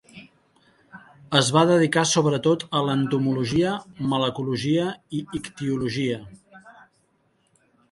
Es 1.39 1.51
va 1.57 1.61
dedicar 1.71 2.05
sobretot 2.11 2.65
a 2.79 2.81
l'entomologia, 2.87 3.75
malacologia 4.15 4.89
i 5.19 5.23
ictiologia. 5.43 6.19